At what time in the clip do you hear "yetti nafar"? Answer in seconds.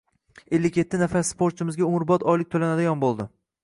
0.81-1.25